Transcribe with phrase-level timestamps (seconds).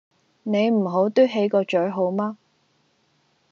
[0.41, 2.37] 你唔好嘟起個嘴好嗎?